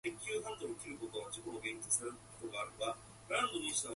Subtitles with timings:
[0.03, 2.93] Richardson thus sailed with the Walcheren Expedition to the
[3.29, 3.87] Netherlands in the same month.